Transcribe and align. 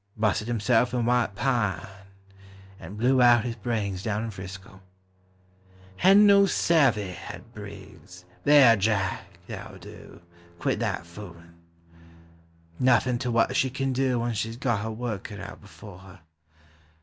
—Busted 0.17 0.47
hisself 0.47 0.95
in 0.95 1.05
White 1.05 1.35
Pine, 1.35 1.85
and 2.79 2.97
blew 2.97 3.21
out 3.21 3.43
his 3.45 3.55
brains 3.55 4.01
down 4.01 4.23
in 4.23 4.31
'Frisco. 4.31 4.81
Hedn't 5.97 6.25
no 6.25 6.47
savey,— 6.47 7.11
hed 7.11 7.53
Briggs. 7.53 8.25
Thar, 8.43 8.75
Jack! 8.77 9.25
that'll 9.45 9.77
do,— 9.77 10.21
quit 10.59 10.79
that 10.79 11.05
foolin'! 11.05 11.53
Nothin' 12.79 13.19
to 13.19 13.29
what 13.29 13.55
she 13.55 13.69
kin 13.69 13.93
do 13.93 14.19
when 14.19 14.33
she 14.33 14.51
's 14.51 14.57
got 14.57 14.81
her 14.81 14.89
work 14.89 15.25
cut 15.25 15.39
out 15.39 15.61
before 15.61 15.99
her. 15.99 16.19